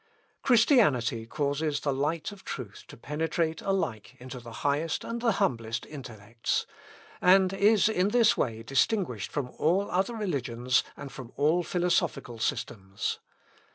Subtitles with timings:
[0.41, 5.85] Christianity causes the light of truth to penetrate alike into the highest and the humblest
[5.85, 6.65] intellects,
[7.21, 13.19] and is in this way distinguished from all other religions, and from all philosophical systems.